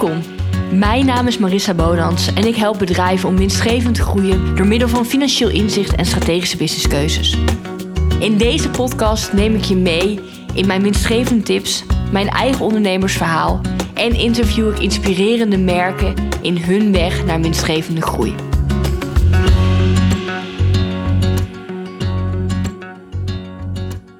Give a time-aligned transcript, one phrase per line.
[0.00, 0.22] Welkom.
[0.78, 4.88] Mijn naam is Marissa Bonans en ik help bedrijven om winstgevend te groeien door middel
[4.88, 7.36] van financieel inzicht en strategische businesskeuzes.
[8.18, 10.20] In deze podcast neem ik je mee
[10.54, 13.60] in mijn winstgevende tips, mijn eigen ondernemersverhaal
[13.94, 18.34] en interview ik inspirerende merken in hun weg naar winstgevende groei.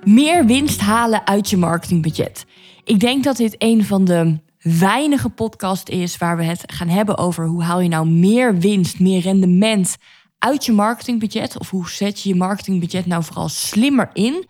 [0.05, 2.45] Meer winst halen uit je marketingbudget.
[2.85, 7.19] Ik denk dat dit een van de weinige podcasts is waar we het gaan hebben
[7.19, 9.97] over hoe haal je nou meer winst, meer rendement
[10.39, 14.47] uit je marketingbudget of hoe zet je je marketingbudget nou vooral slimmer in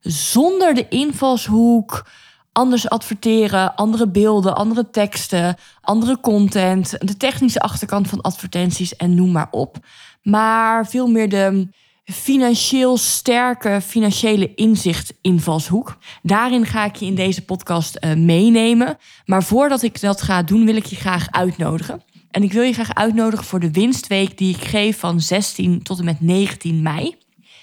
[0.00, 2.06] zonder de invalshoek
[2.52, 9.32] anders adverteren, andere beelden, andere teksten, andere content, de technische achterkant van advertenties en noem
[9.32, 9.76] maar op.
[10.22, 11.68] Maar veel meer de
[12.12, 15.98] financieel sterke financiële inzicht invalshoek.
[16.22, 18.98] Daarin ga ik je in deze podcast uh, meenemen.
[19.24, 22.02] Maar voordat ik dat ga doen, wil ik je graag uitnodigen.
[22.30, 25.98] En ik wil je graag uitnodigen voor de winstweek die ik geef van 16 tot
[25.98, 27.16] en met 19 mei.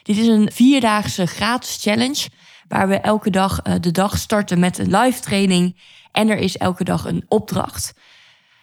[0.04, 2.30] Dit is een vierdaagse gratis challenge
[2.68, 5.76] waar we elke dag uh, de dag starten met een live training
[6.12, 7.94] en er is elke dag een opdracht.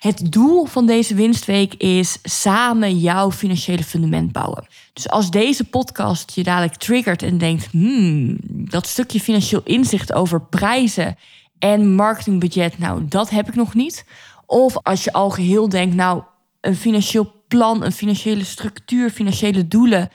[0.05, 4.67] Het doel van deze winstweek is samen jouw financiële fundament bouwen.
[4.93, 10.41] Dus als deze podcast je dadelijk triggert en denkt: hmm, dat stukje financieel inzicht over
[10.41, 11.17] prijzen
[11.59, 14.05] en marketingbudget, nou, dat heb ik nog niet.
[14.47, 16.23] Of als je al geheel denkt: nou,
[16.61, 20.11] een financieel plan, een financiële structuur, financiële doelen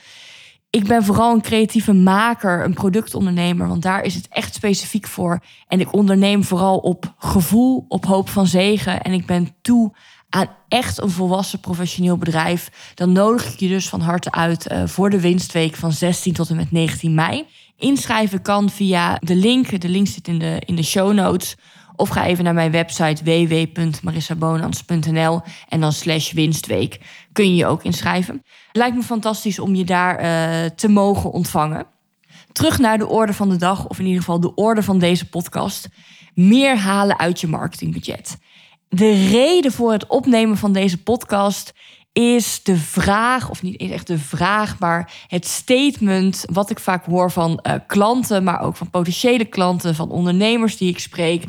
[0.69, 5.39] ik ben vooral een creatieve maker, een productondernemer, want daar is het echt specifiek voor.
[5.67, 9.01] En ik onderneem vooral op gevoel, op hoop van zegen.
[9.01, 9.91] En ik ben toe
[10.29, 12.93] aan echt een volwassen professioneel bedrijf.
[12.95, 16.49] Dan nodig ik je dus van harte uit uh, voor de winstweek van 16 tot
[16.49, 17.45] en met 19 mei.
[17.77, 19.81] Inschrijven kan via de link.
[19.81, 21.55] De link zit in de, in de show notes.
[21.99, 26.99] Of ga even naar mijn website www.marissabonans.nl en dan slash winstweek
[27.31, 28.43] kun je je ook inschrijven.
[28.67, 30.19] Het lijkt me fantastisch om je daar uh,
[30.69, 31.85] te mogen ontvangen.
[32.51, 35.29] Terug naar de orde van de dag, of in ieder geval de orde van deze
[35.29, 35.87] podcast.
[36.33, 38.37] Meer halen uit je marketingbudget.
[38.89, 41.73] De reden voor het opnemen van deze podcast
[42.13, 47.31] is de vraag, of niet echt de vraag, maar het statement wat ik vaak hoor
[47.31, 51.43] van uh, klanten, maar ook van potentiële klanten, van ondernemers die ik spreek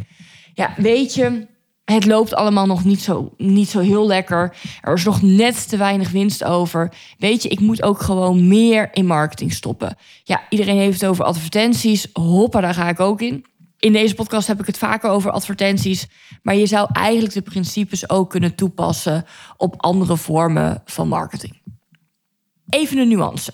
[0.55, 1.47] ja, weet je,
[1.85, 4.57] het loopt allemaal nog niet zo, niet zo heel lekker.
[4.81, 6.93] Er is nog net te weinig winst over.
[7.19, 9.97] Weet je, ik moet ook gewoon meer in marketing stoppen.
[10.25, 12.07] Ja, iedereen heeft het over advertenties.
[12.13, 13.45] Hoppa, daar ga ik ook in.
[13.79, 16.07] In deze podcast heb ik het vaker over advertenties.
[16.43, 19.25] Maar je zou eigenlijk de principes ook kunnen toepassen
[19.57, 21.61] op andere vormen van marketing.
[22.69, 23.53] Even een nuance.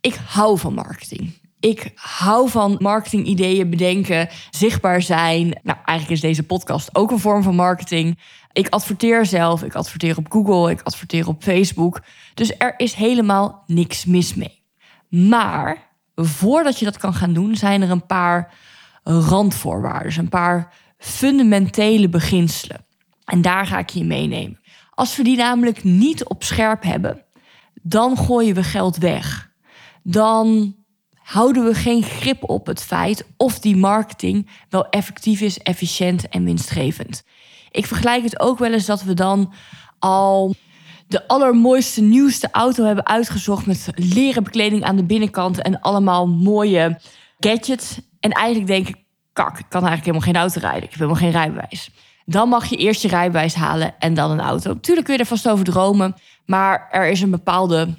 [0.00, 1.32] Ik hou van marketing.
[1.62, 5.60] Ik hou van marketingideeën bedenken, zichtbaar zijn.
[5.62, 8.18] Nou, eigenlijk is deze podcast ook een vorm van marketing.
[8.52, 12.02] Ik adverteer zelf, ik adverteer op Google, ik adverteer op Facebook.
[12.34, 14.62] Dus er is helemaal niks mis mee.
[15.08, 18.54] Maar voordat je dat kan gaan doen, zijn er een paar
[19.02, 22.84] randvoorwaarden, een paar fundamentele beginselen.
[23.24, 24.60] En daar ga ik je meenemen.
[24.90, 27.24] Als we die namelijk niet op scherp hebben,
[27.82, 29.50] dan gooien we geld weg.
[30.02, 30.74] Dan
[31.22, 36.44] houden we geen grip op het feit of die marketing wel effectief is, efficiënt en
[36.44, 37.24] winstgevend.
[37.70, 39.52] Ik vergelijk het ook wel eens dat we dan
[39.98, 40.54] al
[41.08, 47.00] de allermooiste, nieuwste auto hebben uitgezocht met leren bekleding aan de binnenkant en allemaal mooie
[47.38, 48.00] gadgets.
[48.20, 48.96] En eigenlijk denk ik,
[49.32, 50.82] kak, ik kan eigenlijk helemaal geen auto rijden.
[50.82, 51.90] Ik heb helemaal geen rijbewijs.
[52.24, 54.80] Dan mag je eerst je rijbewijs halen en dan een auto.
[54.80, 56.14] Tuurlijk kun je er vast over dromen,
[56.46, 57.94] maar er is een bepaalde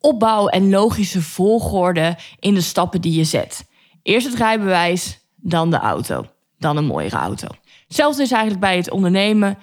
[0.00, 3.66] opbouw en logische volgorde in de stappen die je zet.
[4.02, 6.26] Eerst het rijbewijs, dan de auto,
[6.58, 7.46] dan een mooiere auto.
[7.86, 9.58] Hetzelfde is eigenlijk bij het ondernemen.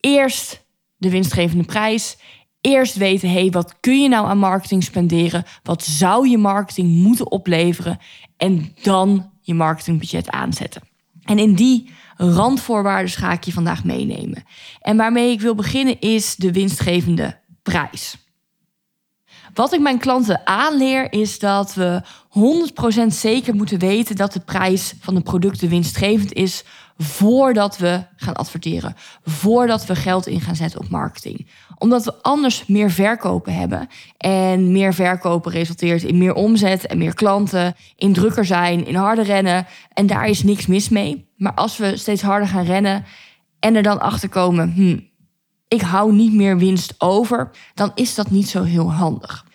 [0.00, 0.64] Eerst
[0.96, 2.16] de winstgevende prijs.
[2.60, 5.44] Eerst weten, hey, wat kun je nou aan marketing spenderen?
[5.62, 7.98] Wat zou je marketing moeten opleveren?
[8.36, 10.82] En dan je marketingbudget aanzetten.
[11.24, 14.44] En in die randvoorwaarden ga ik je vandaag meenemen.
[14.80, 18.16] En waarmee ik wil beginnen is de winstgevende prijs.
[19.54, 22.02] Wat ik mijn klanten aanleer is dat we
[23.02, 26.64] 100% zeker moeten weten dat de prijs van de producten winstgevend is
[27.02, 28.94] voordat we gaan adverteren,
[29.24, 31.46] voordat we geld in gaan zetten op marketing.
[31.78, 37.14] Omdat we anders meer verkopen hebben en meer verkopen resulteert in meer omzet en meer
[37.14, 41.28] klanten, in drukker zijn, in harder rennen en daar is niks mis mee.
[41.36, 43.04] Maar als we steeds harder gaan rennen
[43.58, 45.09] en er dan achter komen, hmm,
[45.70, 49.46] ik hou niet meer winst over, dan is dat niet zo heel handig.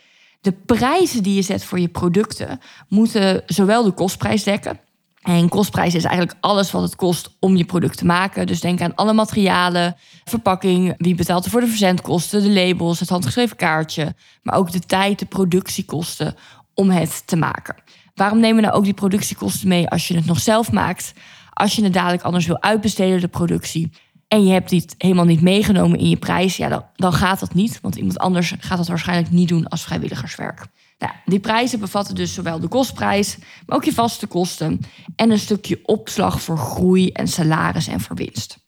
[0.41, 4.79] De prijzen die je zet voor je producten moeten zowel de kostprijs dekken,
[5.21, 8.47] En kostprijs is eigenlijk alles wat het kost om je product te maken.
[8.47, 13.09] Dus denk aan alle materialen, verpakking, wie betaalt er voor de verzendkosten, de labels, het
[13.09, 16.35] handgeschreven kaartje, maar ook de tijd, de productiekosten
[16.73, 17.75] om het te maken.
[18.13, 21.13] Waarom nemen we nou ook die productiekosten mee als je het nog zelf maakt?
[21.53, 23.91] Als je het dadelijk anders wil uitbesteden, de productie,
[24.27, 27.53] en je hebt dit helemaal niet meegenomen in je prijs, ja, dan, dan gaat dat
[27.53, 27.79] niet.
[27.81, 30.65] Want iemand anders gaat dat waarschijnlijk niet doen als vrijwilligerswerk.
[30.99, 34.79] Nou, die prijzen bevatten dus zowel de kostprijs, maar ook je vaste kosten
[35.15, 38.63] en een stukje opslag voor groei en salaris en verwinst.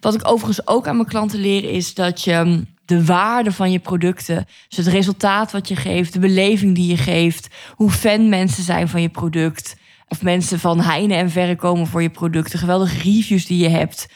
[0.00, 3.70] Wat ik overigens ook aan mijn klanten leer is dat je hm, de waarde van
[3.70, 8.28] je producten, dus het resultaat wat je geeft, de beleving die je geeft, hoe fan
[8.28, 9.76] mensen zijn van je product,
[10.08, 13.68] of mensen van heine en verre komen voor je product, de geweldige reviews die je
[13.68, 14.06] hebt,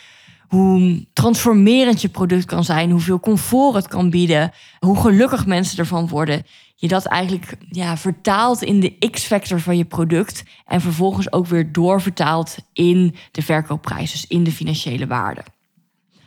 [0.48, 6.08] hoe transformerend je product kan zijn, hoeveel comfort het kan bieden, hoe gelukkig mensen ervan
[6.08, 6.46] worden.
[6.76, 11.72] Je dat eigenlijk ja, vertaalt in de X-factor van je product en vervolgens ook weer
[11.72, 15.44] doorvertaalt in de verkoopprijs, dus in de financiële waarde.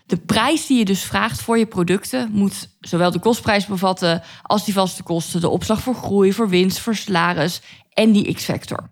[0.05, 4.65] De prijs die je dus vraagt voor je producten moet zowel de kostprijs bevatten als
[4.65, 7.61] die vaste kosten, de opslag voor groei, voor winst, voor salaris
[7.93, 8.89] en die X-factor.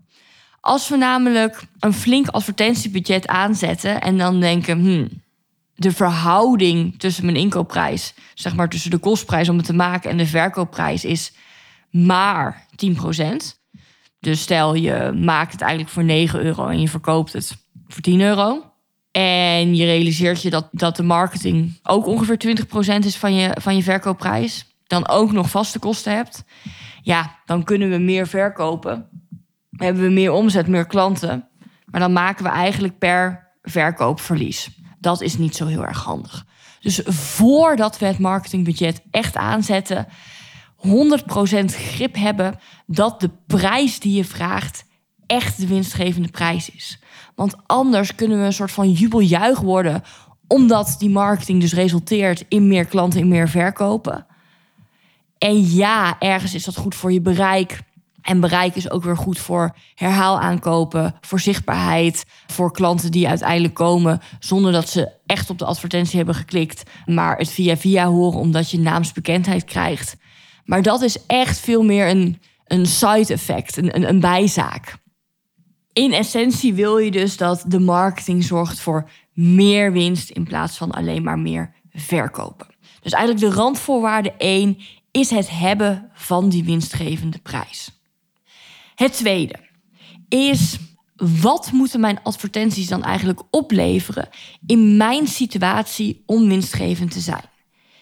[0.66, 5.10] Als we namelijk een flink advertentiebudget aanzetten en dan denken, hmm,
[5.76, 10.18] de verhouding tussen mijn inkoopprijs, zeg maar tussen de kostprijs om het te maken en
[10.18, 11.34] de verkoopprijs is
[11.90, 13.60] maar 10%.
[14.20, 17.58] Dus stel je maakt het eigenlijk voor 9 euro en je verkoopt het
[17.88, 18.72] voor 10 euro.
[19.12, 22.58] En je realiseert je dat, dat de marketing ook ongeveer
[23.02, 24.66] 20% is van je, van je verkoopprijs.
[24.88, 26.44] Dan ook nog vaste kosten hebt.
[27.02, 29.10] Ja, dan kunnen we meer verkopen.
[29.78, 31.48] Hebben we meer omzet, meer klanten.
[31.86, 34.70] Maar dan maken we eigenlijk per verkoop verlies.
[35.00, 36.46] Dat is niet zo heel erg handig.
[36.80, 40.08] Dus voordat we het marketingbudget echt aanzetten,
[40.78, 40.90] 100%
[41.66, 44.86] grip hebben dat de prijs die je vraagt
[45.26, 47.00] echt de winstgevende prijs is.
[47.36, 50.04] Want anders kunnen we een soort van jubeljuich worden,
[50.48, 54.26] omdat die marketing dus resulteert in meer klanten, in meer verkopen.
[55.38, 57.82] En ja, ergens is dat goed voor je bereik.
[58.26, 64.22] En bereik is ook weer goed voor herhaalaankopen, voor zichtbaarheid, voor klanten die uiteindelijk komen
[64.40, 68.72] zonder dat ze echt op de advertentie hebben geklikt, maar het via via horen omdat
[68.72, 70.18] je naamsbekendheid krijgt.
[70.64, 74.96] Maar dat is echt veel meer een, een side effect, een, een, een bijzaak.
[75.94, 80.92] In essentie wil je dus dat de marketing zorgt voor meer winst in plaats van
[80.92, 82.68] alleen maar meer verkopen.
[83.02, 84.78] Dus eigenlijk de randvoorwaarde 1
[85.12, 87.95] is het hebben van die winstgevende prijs.
[88.96, 89.56] Het tweede
[90.30, 90.78] is
[91.16, 94.30] wat moeten mijn advertenties dan eigenlijk opleveren
[94.66, 97.44] in mijn situatie om winstgevend te zijn?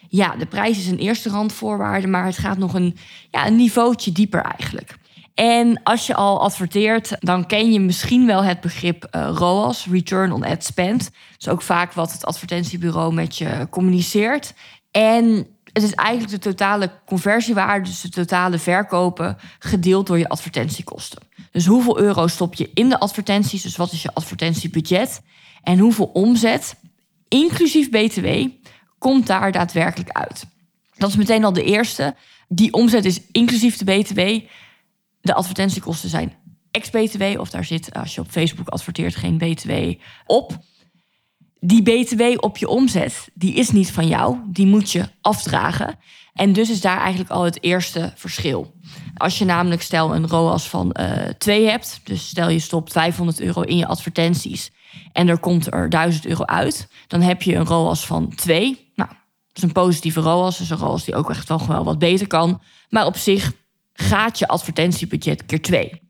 [0.08, 2.96] Ja, de prijs is een eerste randvoorwaarde, maar het gaat nog een,
[3.30, 4.96] ja, een niveautje dieper eigenlijk.
[5.34, 10.32] En als je al adverteert, dan ken je misschien wel het begrip uh, ROAS, Return
[10.32, 10.98] on Ad Spend.
[11.00, 14.54] Dat is ook vaak wat het advertentiebureau met je communiceert.
[14.90, 21.22] En het is eigenlijk de totale conversiewaarde, dus de totale verkopen, gedeeld door je advertentiekosten.
[21.50, 25.22] Dus hoeveel euro stop je in de advertenties, dus wat is je advertentiebudget?
[25.62, 26.76] En hoeveel omzet,
[27.28, 28.46] inclusief BTW,
[28.98, 30.46] komt daar daadwerkelijk uit?
[30.96, 32.14] Dat is meteen al de eerste.
[32.48, 34.48] Die omzet is inclusief de BTW.
[35.20, 36.34] De advertentiekosten zijn
[36.70, 39.72] ex-BTW, of daar zit, als je op Facebook adverteert, geen BTW
[40.26, 40.58] op
[41.66, 44.36] die BTW op je omzet, die is niet van jou.
[44.46, 45.98] Die moet je afdragen.
[46.34, 48.74] En dus is daar eigenlijk al het eerste verschil.
[49.16, 52.92] Als je namelijk stel een ROAS van uh, eh, 2 hebt, dus stel je stopt
[52.92, 54.72] 500 euro in je advertenties
[55.12, 58.92] en er komt er 1000 euro uit, dan heb je een ROAS van 2.
[58.94, 62.26] Nou, dat is een positieve ROAS, dus een ROAS die ook echt wel, wat beter
[62.26, 62.60] kan.
[62.88, 63.52] Maar op zich
[63.92, 66.02] gaat je advertentiebudget keer 2.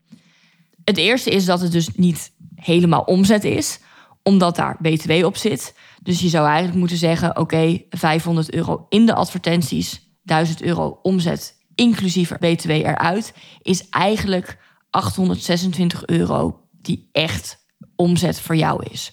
[0.83, 3.79] Het eerste is dat het dus niet helemaal omzet is
[4.27, 5.75] omdat daar BTW op zit.
[6.01, 11.55] Dus je zou eigenlijk moeten zeggen: oké, 500 euro in de advertenties, 1000 euro omzet
[11.75, 14.57] inclusief BTW eruit, is eigenlijk
[14.89, 17.65] 826 euro die echt
[17.95, 19.11] omzet voor jou is.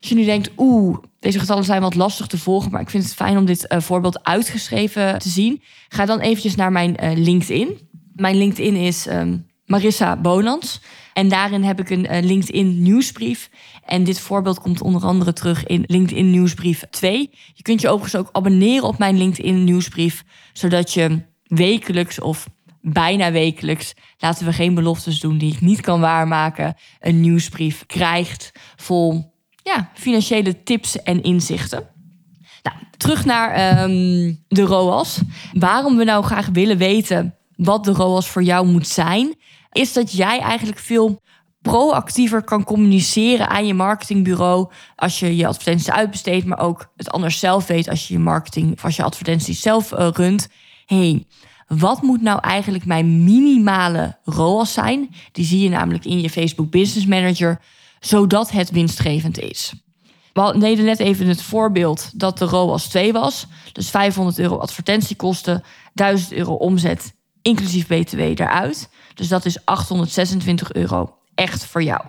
[0.00, 3.04] Als je nu denkt, oeh, deze getallen zijn wat lastig te volgen, maar ik vind
[3.04, 5.62] het fijn om dit uh, voorbeeld uitgeschreven te zien.
[5.88, 7.78] Ga dan eventjes naar mijn uh, LinkedIn.
[8.14, 10.80] Mijn LinkedIn is um, Marissa Bonans.
[11.12, 13.50] En daarin heb ik een uh, LinkedIn nieuwsbrief.
[13.84, 17.30] En dit voorbeeld komt onder andere terug in LinkedIn nieuwsbrief 2.
[17.54, 22.46] Je kunt je overigens ook abonneren op mijn LinkedIn nieuwsbrief, zodat je wekelijks of
[22.80, 28.52] bijna wekelijks, laten we geen beloftes doen die ik niet kan waarmaken, een nieuwsbrief krijgt
[28.76, 31.88] vol ja, financiële tips en inzichten.
[32.62, 35.20] Nou, terug naar um, de ROAS.
[35.52, 39.34] Waarom we nou graag willen weten wat de ROAS voor jou moet zijn,
[39.74, 41.20] is dat jij eigenlijk veel
[41.62, 47.38] proactiever kan communiceren aan je marketingbureau als je je advertenties uitbesteedt, maar ook het anders
[47.38, 50.48] zelf weet als je je marketing of als je advertenties zelf uh, runt.
[50.86, 51.26] hey,
[51.66, 55.14] wat moet nou eigenlijk mijn minimale ROAS zijn?
[55.32, 57.60] Die zie je namelijk in je Facebook Business Manager,
[58.00, 59.72] zodat het winstgevend is.
[60.32, 63.46] We deden net even het voorbeeld dat de ROAS 2 was.
[63.72, 65.62] Dus 500 euro advertentiekosten,
[65.94, 67.13] 1000 euro omzet,
[67.44, 68.88] inclusief BTW eruit.
[69.14, 72.00] Dus dat is 826 euro echt voor jou.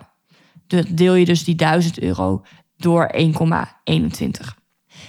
[0.88, 2.44] Deel je dus die 1000 euro
[2.76, 3.24] door 1,21.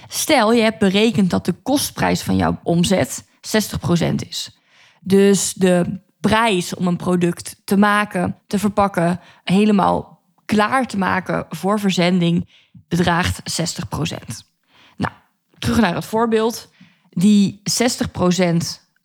[0.08, 4.58] Stel, je hebt berekend dat de kostprijs van jouw omzet 60% is.
[5.00, 11.80] Dus de prijs om een product te maken, te verpakken, helemaal klaar te maken voor
[11.80, 12.48] verzending
[12.88, 13.84] bedraagt 60%.
[14.96, 15.12] Nou,
[15.58, 16.72] terug naar het voorbeeld.
[17.10, 18.56] Die 60%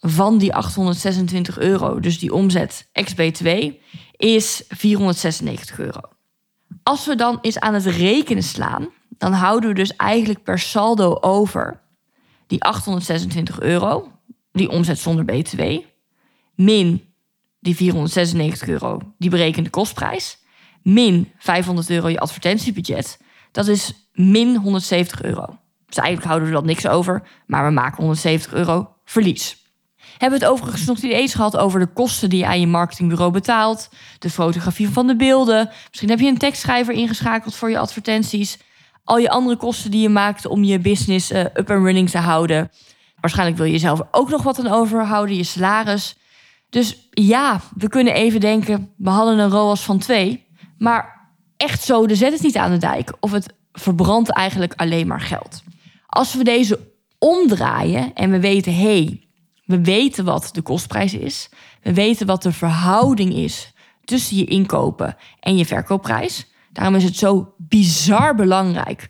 [0.06, 3.48] van die 826 euro, dus die omzet ex-BTW,
[4.18, 6.02] is 496 euro.
[6.84, 11.18] Als we dan eens aan het rekenen slaan, dan houden we dus eigenlijk per saldo
[11.22, 11.82] over
[12.48, 14.12] die 826 euro,
[14.52, 15.80] die omzet zonder BTW,
[16.56, 17.02] min
[17.60, 20.38] die 496 euro, die berekende kostprijs,
[20.82, 23.20] min 500 euro je advertentiebudget.
[23.52, 25.58] Dat is min 170 euro.
[25.86, 29.63] Dus eigenlijk houden we dan niks over, maar we maken 170 euro verlies.
[30.24, 32.68] Hebben we het overigens nog niet eens gehad over de kosten die je aan je
[32.68, 33.90] marketingbureau betaalt,
[34.20, 35.70] de fotografie van de beelden.
[35.88, 38.58] Misschien heb je een tekstschrijver ingeschakeld voor je advertenties.
[39.04, 42.18] Al je andere kosten die je maakt om je business uh, up and running te
[42.18, 42.72] houden.
[43.20, 46.16] Waarschijnlijk wil je zelf ook nog wat aan overhouden, je salaris.
[46.70, 50.46] Dus ja, we kunnen even denken, we hadden een ROAS van 2.
[50.78, 53.14] Maar echt zo, de zet het niet aan de dijk.
[53.20, 55.64] Of het verbrandt eigenlijk alleen maar geld.
[56.06, 56.80] Als we deze
[57.20, 59.24] omdraaien en we weten, hé, hey,
[59.74, 61.50] we weten wat de kostprijs is.
[61.82, 66.48] We weten wat de verhouding is tussen je inkopen en je verkoopprijs.
[66.72, 69.08] Daarom is het zo bizar belangrijk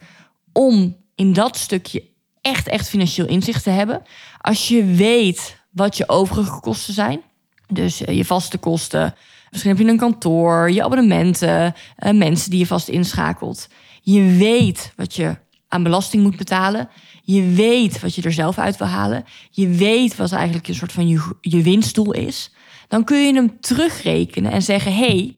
[0.54, 2.04] om in dat stukje
[2.42, 4.02] echt, echt financieel inzicht te hebben.
[4.42, 7.22] Als je weet wat je overige kosten zijn,
[7.68, 9.16] dus eh, je vaste kosten,
[9.50, 13.68] misschien heb je een kantoor, je abonnementen, eh, mensen die je vast inschakelt.
[14.02, 15.36] Je weet wat je
[15.68, 16.90] aan belasting moet betalen.
[17.26, 19.26] Je weet wat je er zelf uit wil halen.
[19.50, 22.52] Je weet wat eigenlijk een soort van je, je winstdoel is.
[22.88, 25.36] Dan kun je hem terugrekenen en zeggen: hey,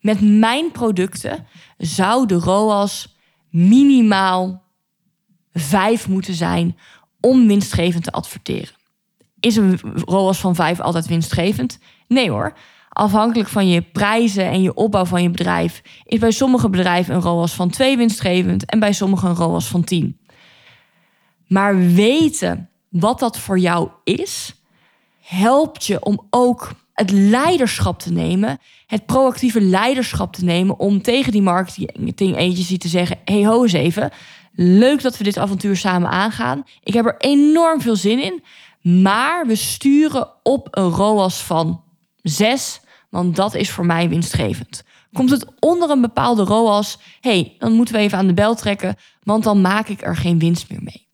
[0.00, 1.46] met mijn producten
[1.78, 3.16] zou de ROAS
[3.50, 4.62] minimaal
[5.52, 6.76] 5 moeten zijn
[7.20, 8.74] om winstgevend te adverteren.
[9.40, 11.78] Is een ROAS van 5 altijd winstgevend?
[12.08, 12.56] Nee hoor.
[12.88, 17.20] Afhankelijk van je prijzen en je opbouw van je bedrijf is bij sommige bedrijven een
[17.20, 20.18] ROAS van 2 winstgevend en bij sommigen een ROAS van 10.
[21.54, 24.54] Maar weten wat dat voor jou is,
[25.20, 31.32] helpt je om ook het leiderschap te nemen, het proactieve leiderschap te nemen om tegen
[31.32, 34.10] die marketing agency te zeggen: hey ho eens even,
[34.52, 36.64] leuk dat we dit avontuur samen aangaan.
[36.82, 38.42] Ik heb er enorm veel zin in,
[39.02, 41.82] maar we sturen op een ROAS van
[42.22, 42.80] 6,
[43.10, 44.82] want dat is voor mij winstgevend.
[45.12, 48.96] Komt het onder een bepaalde ROAS, hey, dan moeten we even aan de bel trekken,
[49.22, 51.04] want dan maak ik er geen winst meer mee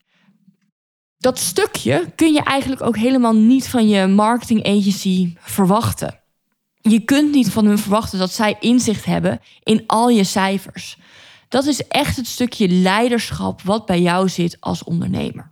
[1.20, 6.20] dat stukje kun je eigenlijk ook helemaal niet van je marketing agency verwachten.
[6.80, 10.98] Je kunt niet van hun verwachten dat zij inzicht hebben in al je cijfers.
[11.48, 15.50] Dat is echt het stukje leiderschap wat bij jou zit als ondernemer.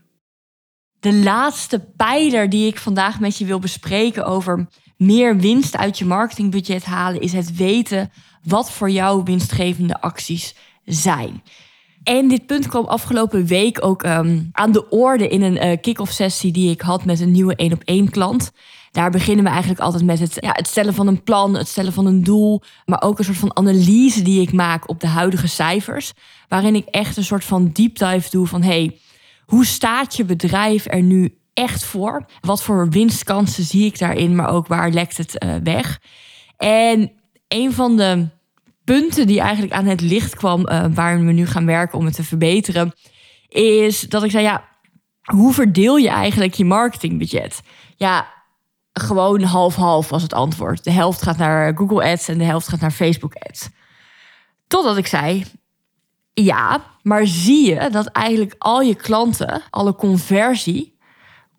[1.01, 6.05] De laatste pijler die ik vandaag met je wil bespreken over meer winst uit je
[6.05, 8.11] marketingbudget halen, is het weten
[8.43, 11.43] wat voor jou winstgevende acties zijn.
[12.09, 16.12] En dit punt kwam afgelopen week ook ehm, aan de orde in een uh, kick-off
[16.12, 18.50] sessie die ik had met een nieuwe één op één klant.
[18.91, 21.93] Daar beginnen we eigenlijk altijd met het, ja, het stellen van een plan, het stellen
[21.93, 25.47] van een doel, maar ook een soort van analyse die ik maak op de huidige
[25.49, 26.12] cijfers.
[26.49, 28.99] Waarin ik echt een soort van deep dive doe van hey,
[29.47, 32.25] hoe staat je bedrijf er nu echt voor?
[32.41, 36.00] Wat voor winstkansen zie ik daarin, maar ook waar lekt het uh, weg?
[36.57, 37.12] En
[37.49, 38.29] een van de
[38.88, 42.14] punten die eigenlijk aan het licht kwam, uh, waar we nu gaan werken om het
[42.14, 42.95] te verbeteren,
[43.49, 44.68] is dat ik zei: ja,
[45.23, 47.61] hoe verdeel je eigenlijk je marketingbudget?
[47.97, 48.26] Ja,
[48.92, 50.85] gewoon half-half was het antwoord.
[50.85, 53.68] De helft gaat naar Google Ads en de helft gaat naar Facebook Ads.
[54.66, 55.45] Totdat ik zei:
[56.33, 60.99] ja, maar zie je dat eigenlijk al je klanten, alle conversie,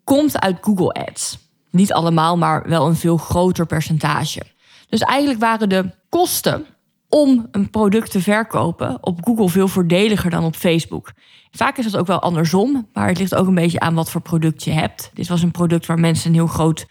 [0.04, 1.38] komt uit Google Ads.
[1.70, 4.42] Niet allemaal, maar wel een veel groter percentage.
[4.88, 6.66] Dus eigenlijk waren de kosten
[7.10, 11.12] om een product te verkopen op Google veel voordeliger dan op Facebook.
[11.50, 14.20] Vaak is dat ook wel andersom, maar het ligt ook een beetje aan wat voor
[14.20, 15.10] product je hebt.
[15.14, 16.86] Dit was een product waar mensen een heel groot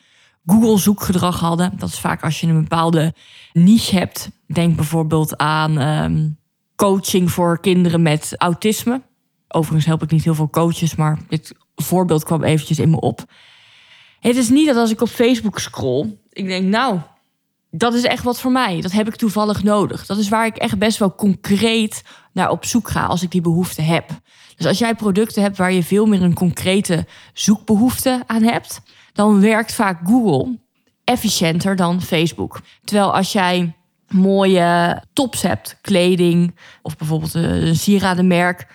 [0.45, 1.73] Google zoekgedrag hadden.
[1.77, 3.13] Dat is vaak als je een bepaalde
[3.53, 4.29] niche hebt.
[4.47, 6.27] Denk bijvoorbeeld aan ehm,
[6.75, 9.01] coaching voor kinderen met autisme.
[9.47, 13.25] Overigens help ik niet heel veel coaches, maar dit voorbeeld kwam eventjes in me op.
[14.19, 16.99] Het is niet dat als ik op Facebook scroll, ik denk, nou,
[17.69, 18.81] dat is echt wat voor mij.
[18.81, 20.05] Dat heb ik toevallig nodig.
[20.05, 23.41] Dat is waar ik echt best wel concreet naar op zoek ga als ik die
[23.41, 24.09] behoefte heb.
[24.55, 28.81] Dus als jij producten hebt waar je veel meer een concrete zoekbehoefte aan hebt,
[29.13, 30.59] dan werkt vaak Google
[31.03, 32.61] efficiënter dan Facebook.
[32.83, 33.75] Terwijl als jij
[34.07, 38.67] mooie tops hebt, kleding of bijvoorbeeld een sieradenmerk,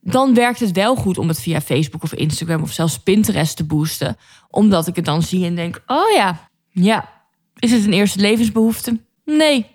[0.00, 3.64] dan werkt het wel goed om het via Facebook of Instagram of zelfs Pinterest te
[3.64, 4.16] boosten.
[4.50, 7.17] Omdat ik het dan zie en denk: oh ja, ja.
[7.58, 9.00] Is het een eerste levensbehoefte?
[9.24, 9.66] Nee.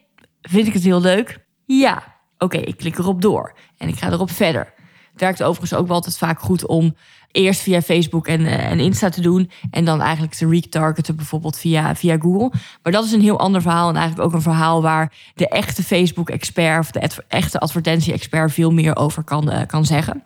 [0.42, 1.46] Vind ik het heel leuk?
[1.66, 2.04] Ja.
[2.38, 4.74] Oké, ik klik erop door en ik ga erop verder.
[5.12, 6.96] Het werkt overigens ook wel altijd vaak goed om
[7.32, 9.52] eerst via Facebook en, uh, en Insta te doen.
[9.72, 12.52] En dan eigenlijk te retargeten, bijvoorbeeld via, via Google.
[12.84, 13.90] Maar dat is een heel ander verhaal.
[13.90, 18.96] En eigenlijk ook een verhaal waar de echte Facebook-expert of de echte advertentie-expert veel meer
[18.96, 20.24] over kan, uh, kan zeggen.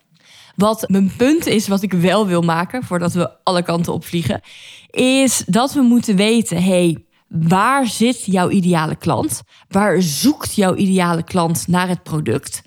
[0.56, 4.42] Wat mijn punt is, wat ik wel wil maken, voordat we alle kanten opvliegen,
[4.90, 9.42] is dat we moeten weten: hey, waar zit jouw ideale klant?
[9.70, 12.64] Waar zoekt jouw ideale klant naar het product?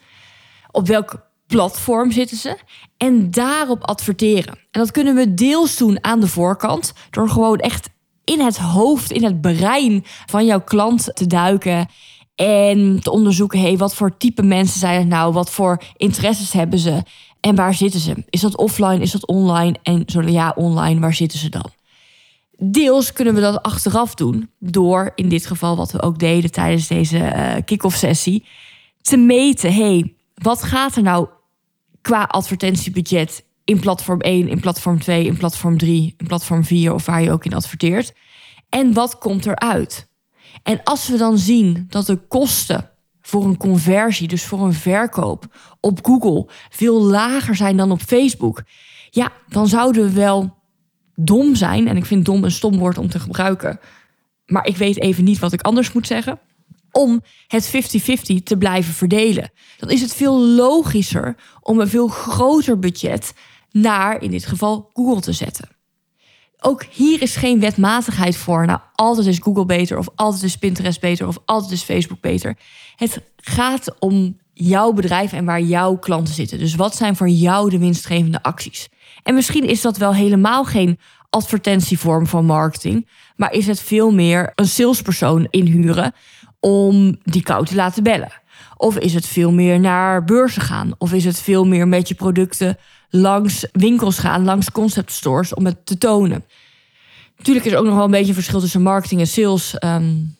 [0.70, 2.58] Op welk platform zitten ze?
[2.96, 4.54] En daarop adverteren.
[4.70, 7.88] En dat kunnen we deels doen aan de voorkant, door gewoon echt
[8.24, 11.88] in het hoofd, in het brein van jouw klant te duiken.
[12.34, 15.32] En te onderzoeken, hey, wat voor type mensen zijn het nou?
[15.32, 17.02] Wat voor interesses hebben ze?
[17.40, 18.24] En waar zitten ze?
[18.30, 19.00] Is dat offline?
[19.00, 19.76] Is dat online?
[19.82, 21.70] En zo ja, online, waar zitten ze dan?
[22.62, 26.86] Deels kunnen we dat achteraf doen door in dit geval wat we ook deden tijdens
[26.86, 28.44] deze uh, kick-off sessie
[29.00, 29.74] te meten.
[29.74, 31.28] hey, wat gaat er nou
[32.00, 37.06] qua advertentiebudget in platform 1, in platform 2, in platform 3, in platform 4 of
[37.06, 38.12] waar je ook in adverteert?
[38.68, 40.08] En wat komt eruit?
[40.62, 42.90] En als we dan zien dat de kosten
[43.20, 45.44] voor een conversie, dus voor een verkoop
[45.80, 48.62] op Google, veel lager zijn dan op Facebook,
[49.10, 50.58] ja, dan zouden we wel
[51.14, 51.88] dom zijn.
[51.88, 53.80] En ik vind dom een stom woord om te gebruiken.
[54.46, 56.38] Maar ik weet even niet wat ik anders moet zeggen.
[56.92, 59.50] Om het 50-50 te blijven verdelen.
[59.78, 63.32] Dan is het veel logischer om een veel groter budget
[63.70, 65.68] naar, in dit geval, Google te zetten.
[66.60, 68.66] Ook hier is geen wetmatigheid voor.
[68.66, 72.56] Nou, altijd is Google beter, of altijd is Pinterest beter, of altijd is Facebook beter.
[72.96, 76.58] Het gaat om jouw bedrijf en waar jouw klanten zitten.
[76.58, 78.88] Dus wat zijn voor jou de winstgevende acties?
[79.22, 80.98] En misschien is dat wel helemaal geen
[81.30, 86.12] advertentievorm van marketing, maar is het veel meer een salespersoon inhuren
[86.60, 88.32] om die kou te laten bellen?
[88.76, 90.92] Of is het veel meer naar beurzen gaan?
[90.98, 92.78] Of is het veel meer met je producten
[93.10, 96.44] langs winkels gaan, langs concept stores om het te tonen?
[97.36, 99.74] Natuurlijk is er ook nog wel een beetje een verschil tussen marketing en sales.
[99.84, 100.38] Um,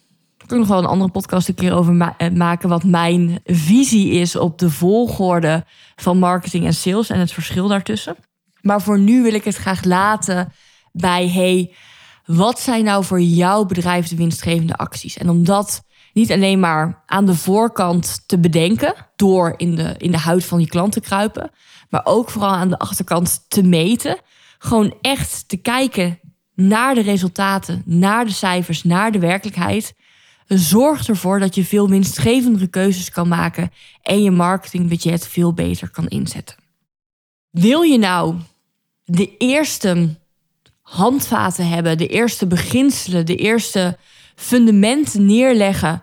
[0.53, 2.69] ik nog wel een andere podcast een keer over eh, maken.
[2.69, 5.65] Wat mijn visie is op de volgorde
[5.97, 8.17] van marketing en sales en het verschil daartussen.
[8.63, 10.53] Maar voor nu wil ik het graag laten
[10.93, 11.75] bij: hey,
[12.25, 15.19] wat zijn nou voor jouw bedrijf de winstgevende acties?
[15.19, 20.11] En om dat niet alleen maar aan de voorkant te bedenken, door in de, in
[20.11, 21.51] de huid van je klant te kruipen,
[21.89, 24.19] maar ook vooral aan de achterkant te meten.
[24.59, 26.21] Gewoon echt te kijken
[26.55, 29.95] naar de resultaten, naar de cijfers, naar de werkelijkheid.
[30.47, 33.71] Zorg ervoor dat je veel winstgevendere keuzes kan maken
[34.03, 36.57] en je marketingbudget veel beter kan inzetten.
[37.51, 38.37] Wil je nou
[39.11, 40.19] de eerste
[40.83, 43.97] handvaten hebben, de eerste beginselen, de eerste
[44.35, 46.03] fundamenten neerleggen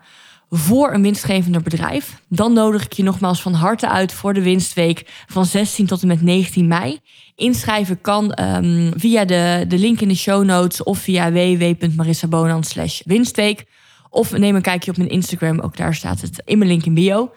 [0.50, 5.24] voor een winstgevender bedrijf, dan nodig ik je nogmaals van harte uit voor de winstweek
[5.26, 6.98] van 16 tot en met 19 mei.
[7.34, 12.62] Inschrijven kan um, via de, de link in de show notes of via www.marissabonan
[13.04, 13.64] winstweek.
[14.10, 16.94] Of neem een kijkje op mijn Instagram, ook daar staat het in mijn link in
[16.94, 17.32] bio.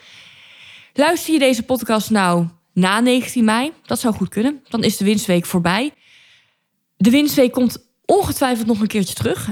[0.93, 3.71] Luister je deze podcast nou na 19 mei?
[3.85, 4.63] Dat zou goed kunnen.
[4.69, 5.91] Dan is de winstweek voorbij.
[6.97, 9.49] De winstweek komt ongetwijfeld nog een keertje terug.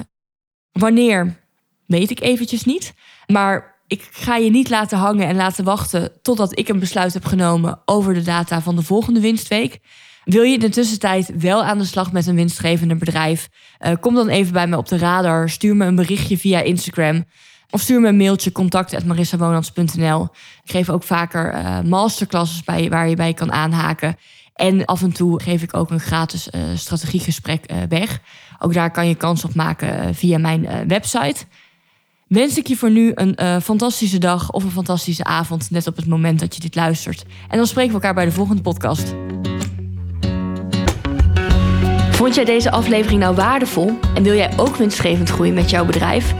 [0.71, 1.39] Wanneer,
[1.85, 2.93] weet ik eventjes niet.
[3.27, 7.25] Maar ik ga je niet laten hangen en laten wachten totdat ik een besluit heb
[7.25, 9.79] genomen over de data van de volgende winstweek.
[10.23, 13.49] Wil je in de tussentijd wel aan de slag met een winstgevende bedrijf?
[13.79, 15.49] Uh, kom dan even bij me op de radar.
[15.49, 17.25] Stuur me een berichtje via Instagram.
[17.71, 20.23] Of stuur me een mailtje contact.marissawonans.nl.
[20.63, 24.17] Ik geef ook vaker uh, masterclasses bij, waar je bij kan aanhaken.
[24.53, 28.19] En af en toe geef ik ook een gratis uh, strategiegesprek weg.
[28.59, 31.45] Ook daar kan je kans op maken via mijn website.
[32.27, 36.07] Wens ik je voor nu een fantastische dag of een fantastische avond, net op het
[36.07, 37.25] moment dat je dit luistert.
[37.47, 39.13] En dan spreken we elkaar bij de volgende podcast.
[42.11, 46.33] Vond jij deze aflevering nou waardevol en wil jij ook winstgevend groeien met jouw bedrijf?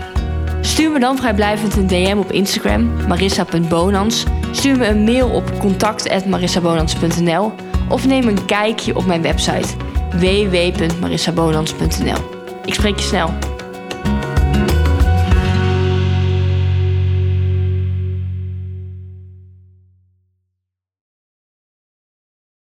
[0.61, 4.23] Stuur me dan vrijblijvend een DM op Instagram, marissa.bonans.
[4.51, 7.51] Stuur me een mail op contact.marissabonans.nl
[7.89, 9.67] of neem een kijkje op mijn website
[10.11, 12.37] www.marissabonans.nl.
[12.65, 13.48] Ik spreek je snel.